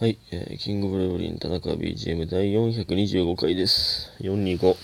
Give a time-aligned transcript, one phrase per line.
[0.00, 4.12] はい、えーキングブレブリン田中 BGM 第425回です。
[4.20, 4.58] 425。
[4.60, 4.76] こ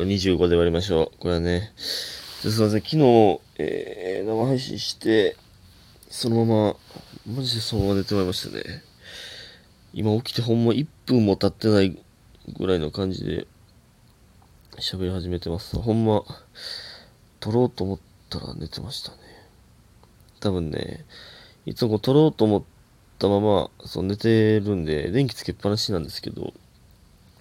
[0.00, 1.18] れ25で割りましょう。
[1.18, 5.34] これはね、すいません、昨日、えー生配信して、
[6.10, 6.76] そのま
[7.24, 8.84] ま、マジでそのまま寝てまいりましたね。
[9.94, 11.98] 今起きてほんま1分も経ってない
[12.58, 13.46] ぐらいの感じで
[14.78, 15.78] 喋り始めてます。
[15.78, 16.22] ほんま、
[17.40, 19.16] 撮ろうと思ったら寝てましたね。
[20.38, 21.06] 多分ね、
[21.64, 22.79] いつも撮ろうと思って
[23.20, 26.54] たままそう寝てるんで、電気つけっぱなしなんですけど、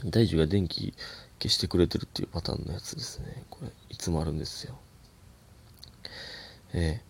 [0.04, 0.94] 大樹が電気
[1.42, 3.44] 消してくれてるっていうパターンのやつですね。
[3.50, 4.78] これ、いつもあるんですよ。
[6.74, 7.02] え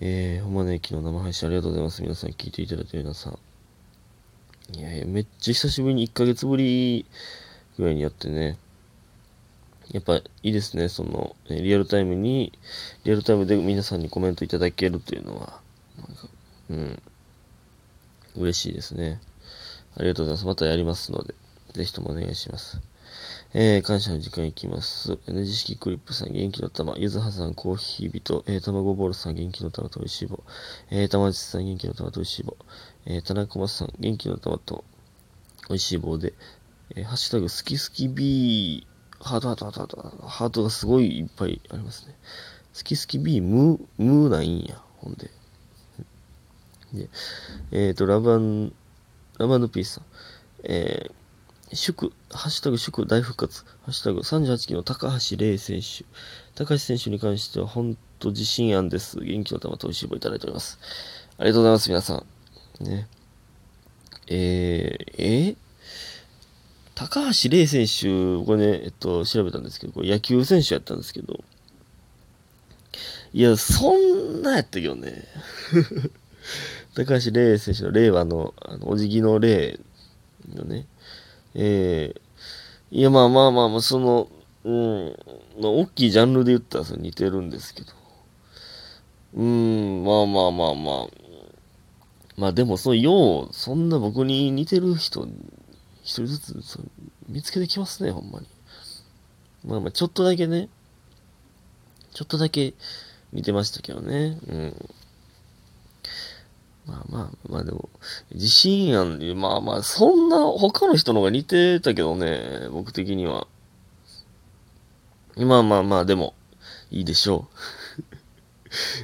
[0.00, 2.02] ええー、ほんまね、昨日生配信ありがとうございます。
[2.02, 3.38] 皆さん聞いていただいて皆さん。
[4.76, 7.06] いやいや、めっちゃ久しぶりに1ヶ月ぶり
[7.78, 8.58] ぐらいにやってね、
[9.92, 12.52] やっぱいいですね、その、リアルタイムに、
[13.04, 15.60] リアルタイムで皆さんにコメントいただけるというのは、
[15.96, 16.28] なんか、
[16.68, 17.02] うん、
[18.36, 19.20] 嬉しいですね。
[19.96, 20.46] ありがとうございます。
[20.46, 21.34] またやりますので、
[21.72, 22.80] ぜひともお願いします。
[23.54, 25.18] えー、感謝の時間いきます。
[25.26, 26.94] N 字式クリップさん、元気の玉。
[26.98, 28.44] ゆずはさん、コーヒー人。
[28.46, 30.44] えー、卵ボールさん、元気の玉と美味しい棒。
[30.90, 32.56] えー、玉内さん、元気の玉と美味しい棒。
[33.06, 34.84] えー、田中松さん、元気の玉と
[35.68, 36.34] 美味しい棒で、
[36.94, 38.86] えー、ハッシュタグ、好き好き B、
[39.20, 42.14] ハートハートハートハート、ハートがすごいいっぱいありますね。
[42.76, 45.30] 好き好き B、ム、ムーないんや、ほんで。
[46.92, 47.08] で、
[47.72, 48.72] えっ、と、ラバン、
[49.38, 50.04] ラバンピースさん。
[50.64, 53.64] えー、祝、ハッシュタグ祝大復活。
[53.82, 56.04] ハッシュタグ38期の高橋玲選手。
[56.54, 59.20] 高橋選手に関しては本当自信あんです。
[59.20, 60.78] 元気の玉と美味しい棒いただいております。
[61.38, 62.24] ありがとうございます、皆さ
[62.80, 62.84] ん。
[62.84, 63.08] ね。
[64.26, 65.56] えー、えー？
[66.94, 71.44] 高橋玲選手、これね、えっと、調べたんですけど、これ野球選手やったんですけど、
[73.32, 75.24] いや、そんなやったけどね。
[76.98, 79.78] 高橋玲選手の令和の、あの、お辞儀の礼
[80.52, 80.84] のね、
[81.54, 84.28] えー、いや、まあまあまあまあ、その、
[84.64, 85.16] うん、
[85.60, 87.92] の大きいジャンルで言ったらそ似てるんですけど、
[89.34, 91.06] うん、まあまあまあまあ、
[92.36, 95.28] まあでも、その、よう、そんな僕に似てる人、
[96.02, 96.80] 一人ずつそ
[97.28, 98.48] 見つけてきますね、ほんまに。
[99.64, 100.68] まあまあ、ちょっとだけね、
[102.12, 102.74] ちょっとだけ
[103.32, 104.40] 見てましたけどね。
[104.48, 104.88] うん。
[106.88, 107.90] まあまあ、まあでも、
[108.32, 113.46] 自信あん、まあまあ、そんな他の人の方が似てたけどね、僕的には。
[115.36, 116.34] まあまあまあ、でも、
[116.90, 117.48] いいでしょ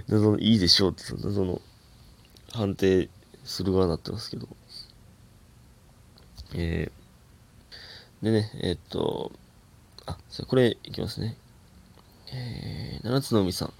[0.09, 0.39] う。
[0.41, 1.61] いいでしょうって、その謎の
[2.53, 3.11] 判定
[3.45, 4.49] する側になってますけど。
[6.55, 9.31] えー、でね、えーっと、
[10.07, 11.37] あ、それこれいきますね。
[12.37, 13.73] えー、七つの海さん。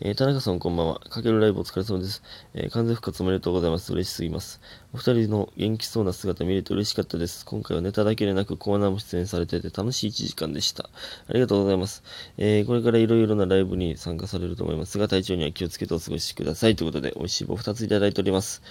[0.00, 1.00] えー、田中さんこんばんは。
[1.00, 2.22] かけるライブお疲れ様です。
[2.52, 3.90] えー、完全復活おめでとうございます。
[3.92, 4.60] 嬉しすぎます。
[4.92, 7.46] お二人の元気そうな姿見れて嬉しかったです。
[7.46, 10.90] 今回はネタだけでなくコーナーも出演されてて楽しい1時間でした。
[11.28, 12.02] ありがとうございます。
[12.36, 16.76] えー、これからいろいろなライブに参加されると思いますが、体調には気をつけてお過ごしください。
[16.76, 18.62] ということで、美味しい棒2ついただいております。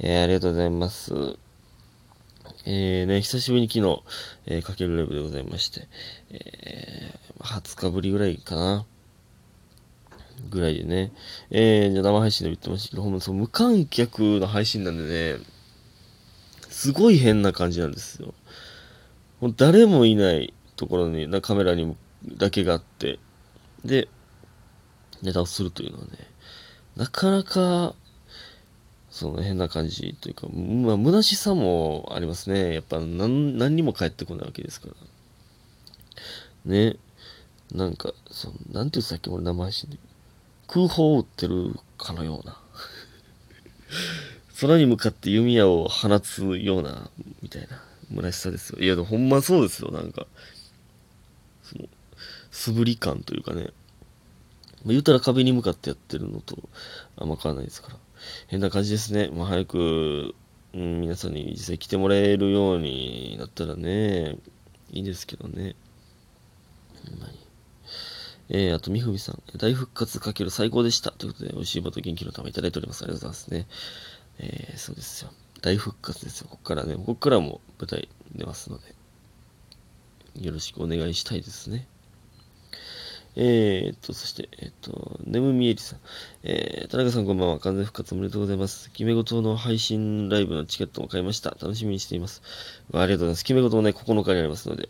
[0.00, 1.49] えー、ありがとうございます。
[2.66, 4.02] えー、ね、久しぶりに昨日、
[4.46, 5.88] えー、かけるライブでございまして、
[6.30, 8.86] えー、20日ぶりぐらいかな。
[10.48, 11.12] ぐらいでね。
[11.50, 15.44] えー、じゃ生配信でも言ってましたけど、ほんまそう、無観客の配信なんでね、
[16.68, 18.34] すごい変な感じなんですよ。
[19.40, 21.96] もう誰もいないところに、なカメラにも
[22.36, 23.18] だけがあって、
[23.84, 24.08] で、
[25.22, 26.10] ネタをするというのはね、
[26.96, 27.94] なかなか、
[29.10, 32.74] その変な感じというか、まあ、虚しさもありますね。
[32.74, 34.94] やっぱ何、何にも返ってこないわけですから。
[36.64, 36.96] ね。
[37.72, 39.98] なんか、そのなんて言ってたっけ俺生配信で。
[40.68, 42.60] 空砲を撃ってるかのような。
[44.60, 47.10] 空に向かって弓矢を放つような、
[47.42, 47.82] みたいな、
[48.14, 48.78] 虚しさですよ。
[48.78, 49.90] いや、でもほんまそうですよ。
[49.90, 50.26] なんか、
[51.64, 51.88] その、
[52.52, 53.62] 素振り感というかね。
[53.62, 53.72] まあ、
[54.88, 56.56] 言うたら壁に向かってやってるのと
[57.16, 57.96] あんま変わらないですから。
[58.48, 59.30] 変な感じですね。
[59.32, 60.34] まあ、早く、
[60.74, 64.36] うん、皆さんに実際来てもらえるようになったらね、
[64.90, 65.74] いいですけどね。
[67.08, 67.38] ほんまに。
[68.52, 69.42] えー、あと、みふみさん。
[69.58, 71.12] 大復活かける最高でした。
[71.12, 73.04] ということで、美味しい棒と元気の玉いただいております。
[73.04, 73.66] ありがとうございますね。
[74.38, 75.30] えー、そうですよ。
[75.62, 76.48] 大復活ですよ。
[76.50, 78.94] ここからね、ここからも舞台出ますので、
[80.44, 81.86] よろしくお願いしたいですね。
[83.36, 85.98] えー、っと、そして、えーっと、ネムミエリさん。
[86.42, 87.58] えー、田中さんこんばんは。
[87.60, 88.90] 完全復活おめでとうございます。
[88.90, 91.50] 決め事の配信ライブのチケットも買いました。
[91.50, 92.42] 楽しみにしています。
[92.90, 93.44] わありがとうございます。
[93.44, 94.88] 決め事もね、9日にありますので、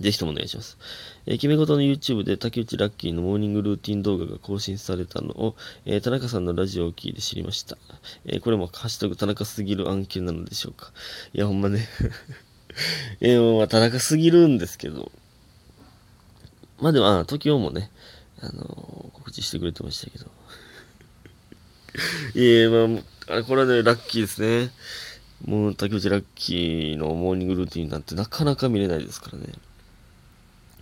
[0.00, 0.76] ぜひともお願いします。
[1.24, 5.56] えー、決め事の YouTube で竹内ラッキーのモーニングルーティン動画が更新されたのを、
[5.86, 7.78] えー、田中さんのラジオを聞いて知りました。
[8.26, 10.92] えー、これもハッシュタグ田中すぎる案件なのでしょうか。
[11.32, 11.88] いや、ほんまね
[13.20, 15.10] えー、まあ、田中すぎるんですけど。
[16.78, 17.90] まあでも、あ、時雄もね、
[18.40, 20.26] あの告知してくれてましたけど。
[22.34, 24.70] いえ、まあ、あれ、これはね、ラッキーですね。
[25.44, 29.46] もう、竹内ラッキーのモーニングルーティンなんてなかなか見れないですからね。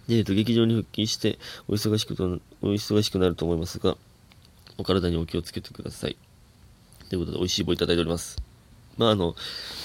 [0.08, 1.38] で、えっと、劇場に復帰して、
[1.69, 3.97] お忙しくと、お忙しくなると思いますが、
[4.76, 6.17] お体にお気をつけてください。
[7.08, 8.37] ということで、美味しい棒いただいております。
[8.97, 9.35] まあ、あの、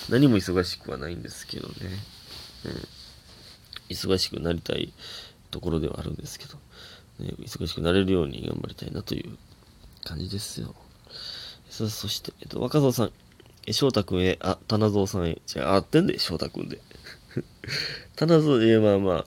[0.09, 1.73] 何も忙しくはないんですけどね。
[2.65, 2.87] うん。
[3.89, 4.93] 忙しくなりたい
[5.51, 6.55] ところではあるんですけど、
[7.19, 9.37] ね、忙しくなれるように頑張りたいなという
[10.03, 10.75] 感じですよ。
[11.69, 13.11] そして、えっと、若造さん、
[13.67, 16.81] え翔太くんへ、あ、棚蔵さんへ、じゃあ、あってんで、翔太くんで。
[18.15, 19.25] 棚蔵、えまあまあ、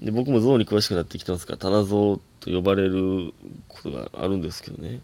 [0.00, 3.34] で僕も象に詳しくなってきてますから、棚象と呼ばれる
[3.68, 5.00] ことがあるんですけどね。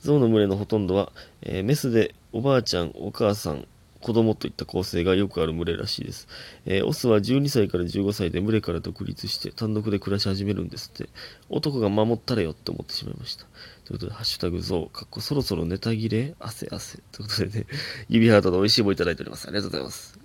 [0.00, 3.66] 象の群れのほとんどは、えー、メスでおばあちゃん、お母さん、
[4.04, 6.28] 子供といった構成がよくある群れらしいです。
[6.66, 11.08] えー、オスは12歳から15歳で群れから独立して単独で暮らし始めるんですって。
[11.48, 13.46] 男が守ったれよって思ってしまいました。
[13.86, 16.98] ということで、ハッシュタグゾウ、かっこそろそろネタ切れ汗汗。
[17.12, 17.66] ということでね、
[18.10, 19.48] 指ハートで美味しい棒いただいております。
[19.48, 20.18] ありがとうございます。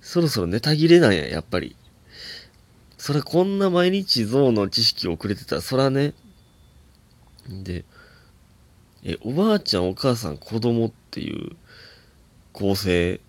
[0.00, 1.76] そろそろネタ切れなんや、やっぱり。
[2.96, 6.14] それこんな毎日象の知識をくれてたら、そらね、
[7.48, 7.84] で、
[9.04, 11.56] え、おばあちゃん、お母さん、子供っていう
[12.58, 13.20] 構成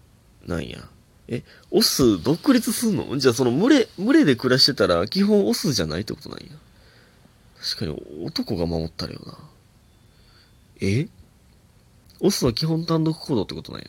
[0.47, 0.79] なんや。
[1.27, 3.15] え、オス独立すんの？
[3.19, 6.45] じゃあその群れ、群れで暮らしてたら基本オスじゃないってことなんや。
[7.61, 9.37] 確かに男が守ったらよな。
[10.81, 11.07] え？
[12.19, 13.87] オスは基本単独行動ってことなんや。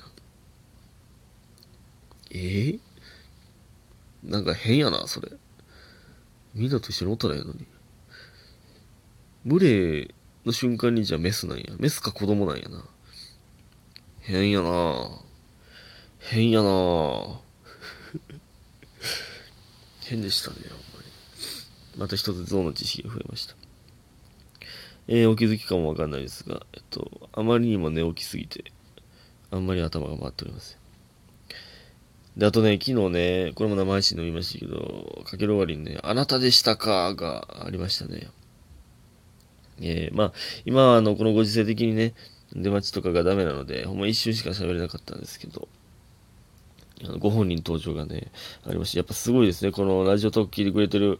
[2.32, 2.78] え？
[4.22, 5.30] なんか変やな、それ。
[6.54, 7.66] みんなと一緒におったらええのに。
[9.46, 10.14] 群れ
[10.44, 11.64] の瞬間にじゃあメスなんや。
[11.78, 12.84] メスか子供なんやな。
[14.20, 15.22] 変やな
[16.20, 17.38] 変やなぁ
[20.06, 21.10] 変でしたね、ほんまに。
[21.96, 23.56] また一つ象の知識が増えました。
[25.08, 28.64] えー、お気づきかもわかんないですが、えっと、あまりにも寝起きすぎて、
[29.50, 30.78] あんまり頭が回っておりません。
[32.36, 38.28] で、あとね、昨日ね、これも生配信飲みましたけど、かける終わりにね、あなたでしたかがありましたね。
[39.80, 40.32] えー、まあ、
[40.64, 42.14] 今あの、このご時世的にね、
[42.52, 45.68] 出待ちとかがダメなので、ほんま一瞬しか喋れなかったんですけど、
[47.18, 48.30] ご本人登場がね、
[48.66, 51.18] ありまして、やっぱすごいですね、このラジオトーク聞いてくれてる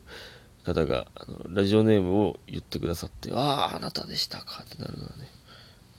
[0.65, 5.29] 方が、あのラジオネームを言ってくださって、ああ、あなたでしたかってなるのはね、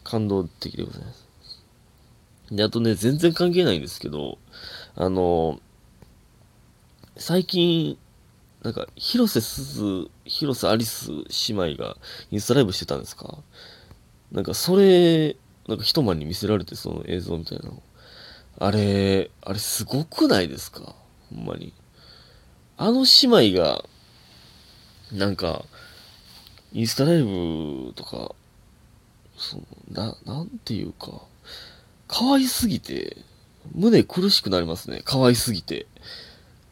[0.04, 1.28] 感動的でございます。
[2.52, 4.38] で、あとね、全然関係ないんですけど、
[4.96, 5.60] あの、
[7.18, 7.98] 最近、
[8.62, 11.10] なんか、広瀬すず、広瀬アリス
[11.50, 11.98] 姉妹が
[12.30, 13.40] インスタライブしてたんですか？
[14.32, 15.36] なんか、それ、
[15.68, 17.82] なんか一晩に見せられて、その映像みたいなの。
[18.60, 20.96] あれ、あれすごくないですか？
[21.34, 21.74] ほんまに。
[22.78, 23.84] あの姉妹が、
[25.12, 25.66] なんか、
[26.74, 28.34] インスタライブとか、
[29.38, 31.22] その、な、なんていうか、
[32.08, 33.18] 可愛すぎて、
[33.74, 35.02] 胸苦しくなりますね。
[35.06, 35.88] 可愛すぎて。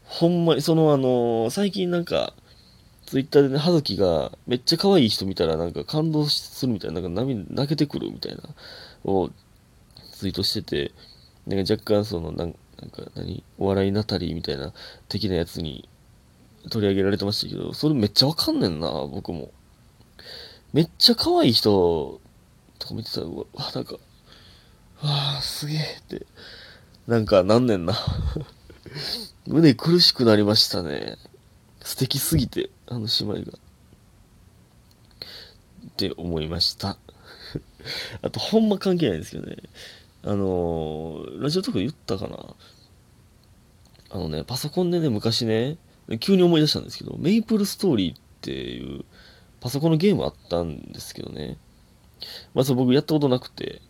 [0.06, 2.34] ほんまに、そのあのー、最近なんか、
[3.06, 8.42] ツイッターでね、はずきがめっちゃ可愛い人見たらなんか感動するみたいな、なんか涙、泣けてくるみたいな、
[9.04, 9.32] を
[10.12, 10.92] ツイートしてて、
[11.50, 14.72] なんか若干その、なんなんか何、お笑いナタリーみたいな
[15.10, 15.90] 的なやつに
[16.70, 19.52] 取り上げられてましたけど、それめっちゃわかんねんな、僕も。
[20.72, 22.22] めっちゃ可愛い人
[22.78, 24.00] とか見てたら、うわ、なんか、わ
[25.02, 26.26] あ、すげえって、
[27.08, 27.96] なんかなんねんな
[29.48, 31.18] 胸苦しくなりましたね。
[31.82, 33.58] 素敵すぎて、あの姉妹が。
[35.88, 36.98] って思いました。
[38.22, 39.58] あと、ほんま関係ないんですけどね。
[40.24, 42.38] あのー、ラジオとか言ったかな？
[44.12, 45.78] あのね、パソコンでね、昔ね、
[46.20, 49.06] 急に思い出したんですけど、メイプルストーリーっていう
[49.62, 51.58] パソコンのゲームあったんですけどね。
[52.54, 53.82] まあ、そ僕やったことなくて、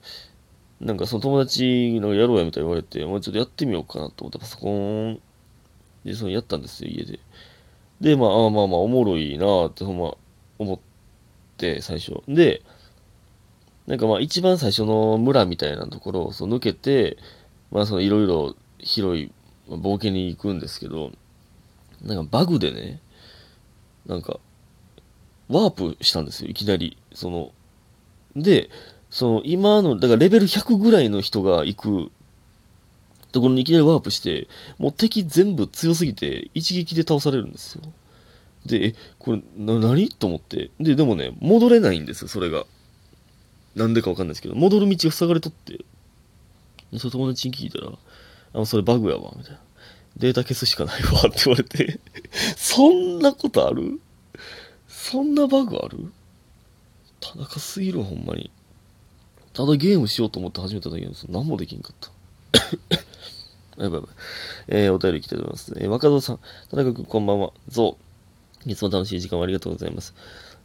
[0.79, 5.19] なんかその友達のやろうやみたいに言われて、もうちょっとやってみようかなと思ってパソコン
[6.05, 7.19] でそのやったんですよ、家で。
[8.01, 10.15] で、まあ、あまあまあ、おもろいなってほんま
[10.57, 10.79] 思っ
[11.57, 12.21] て、最初。
[12.27, 12.62] で、
[13.89, 17.17] なんかまあ一番最初の村みたいなところをそ抜けて、
[17.72, 19.31] まあそのいろいろ広い
[19.67, 21.12] 冒険に行くんですけど、
[22.03, 23.01] なんかバグでね、
[24.05, 24.39] なんか、
[25.48, 26.98] ワープしたんですよ、いきなり。
[27.15, 27.51] その、
[28.36, 28.69] で、
[29.10, 32.12] その今の、だからレベル100ぐらいの人が行く
[33.31, 37.81] ところにいきなりワープして、もう敵全部強すぎて、一撃で倒されるんですよ。
[38.67, 40.10] で、え、これ、な、何？
[40.10, 40.69] と思って。
[40.79, 42.65] で、でもね、戻れないんですよ、それが。
[43.76, 45.80] なんでかわかんないですけど、戻る道が塞がれとって。
[46.98, 47.92] それ友達に聞いたら、
[48.54, 49.60] あ、それバグやわ、みたいな。
[50.18, 52.00] データ消すしかないわ、って言われて。
[52.58, 54.00] そんなことある？
[54.88, 56.12] そんなバグある？
[57.20, 58.50] 田中すぎる、ほんまに。
[59.54, 61.30] ただゲームしようと思って始めただけなんですよ。
[61.32, 62.10] 何もできんかった。
[63.84, 64.12] やばいやばい。
[64.68, 65.74] えー、お便り来ております。
[65.78, 67.52] えー、若造さん、田中君こんばんは。
[67.68, 67.98] ゾ
[68.66, 68.70] ウ。
[68.70, 70.14] いつも楽しい時間をありがとうございます。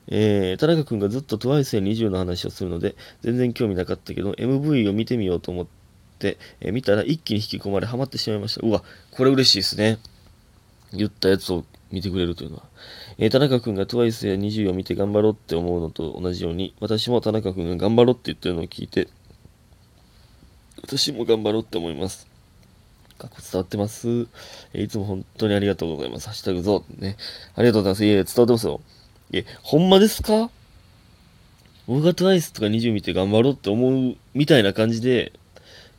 [0.08, 5.66] えー、田中君がずっと TWICE や20の話をするので、全然興味なかったけど、MV を見てみようと思っ
[6.18, 8.66] て、えー見たら一気に引き込まれハマってしまいました。
[8.66, 9.98] うわ、これ嬉しいですね。
[10.92, 12.64] 言ったやつを見てくれるというのは。
[13.18, 19.08] えー田中君が TWICE や20を見て頑張ろうって思うのと同じように、私も田中君が頑張ろうって言ってるのを聞いて、
[20.82, 22.26] 私も頑張ろうって思います。
[23.16, 24.08] かっこ伝わってます。
[24.74, 26.26] えーいつも本当にありがとうございます。
[26.26, 27.02] ハッシュタグゾウ。
[27.02, 27.16] ね。
[27.54, 28.04] ありがとうございます。
[28.04, 28.80] いえいえ、伝わってますよ。
[29.38, 30.50] え、ほんまですか？
[31.86, 35.32] 僕が TWICE とか20見て頑張ろうって思うみたいな感じで、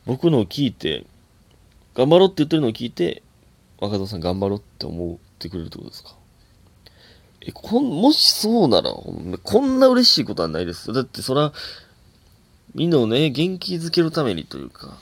[0.04, 1.04] 僕のを聞いて、
[1.94, 3.22] 頑張ろうって言ってるのを聞いて、
[3.78, 6.14] 若田さん頑張ろうって思ってくれるってことですか？
[7.42, 10.94] え、こん、もしそうなら、こんな嬉しいことはないですよ。
[10.94, 11.52] だってそら、
[12.74, 14.98] みんなをね、元気づけるためにというか、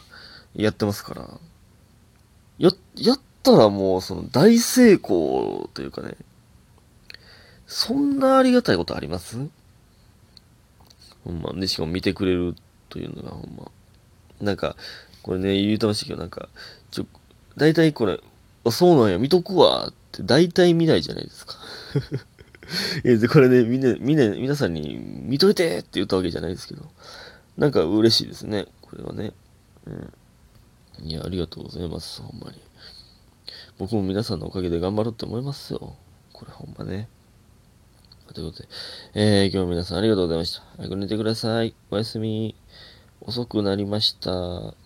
[0.55, 1.29] やってますから。
[2.59, 6.17] や、やったらもう、その、大成功というかね、
[7.67, 9.37] そんなありがたいことあります？
[11.25, 12.55] ほんま、で、しかも見てくれる
[12.91, 13.71] というのがほんま。
[14.41, 14.77] なんか、
[15.23, 16.49] これね、言うてましたけど、なんか、
[16.91, 17.07] ちょ、
[17.57, 18.21] 大体これ、
[18.65, 21.55] あ、そうなんや、見とくわって、大体見ないじゃないですか。
[23.05, 26.83] いや、でこれね、みんな、みんな、皆さんに、見といてって言ったわけじゃないですけど、
[27.57, 29.33] なんか嬉しいですね、これはね。
[29.87, 30.13] うん。
[31.09, 32.61] いや、ありがとうございます、ほんまに。
[33.79, 35.97] 僕も皆さんのおかげで頑張ろうって思いますよ。
[36.33, 37.09] これほんまね。
[38.33, 38.69] ということで、
[39.15, 40.63] えー、今日も皆さんありがとうございました。
[40.77, 41.75] 早く寝てください。
[41.91, 42.55] おやすみ。
[43.21, 44.84] 遅くなりました。